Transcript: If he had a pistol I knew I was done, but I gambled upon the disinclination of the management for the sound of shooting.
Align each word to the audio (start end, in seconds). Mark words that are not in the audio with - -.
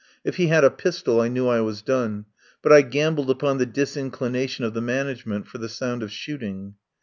If 0.23 0.37
he 0.37 0.47
had 0.47 0.63
a 0.63 0.71
pistol 0.71 1.21
I 1.21 1.27
knew 1.27 1.47
I 1.47 1.61
was 1.61 1.83
done, 1.83 2.25
but 2.63 2.71
I 2.73 2.81
gambled 2.81 3.29
upon 3.29 3.59
the 3.59 3.67
disinclination 3.67 4.65
of 4.65 4.73
the 4.73 4.81
management 4.81 5.47
for 5.47 5.59
the 5.59 5.69
sound 5.69 6.01
of 6.01 6.11
shooting. 6.11 6.73